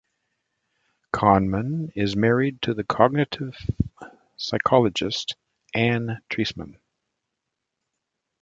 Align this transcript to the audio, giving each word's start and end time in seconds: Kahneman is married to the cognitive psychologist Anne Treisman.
Kahneman 1.13 1.91
is 1.93 2.15
married 2.15 2.59
to 2.63 2.73
the 2.73 2.83
cognitive 2.83 3.55
psychologist 4.35 5.35
Anne 5.75 6.19
Treisman. 6.27 6.77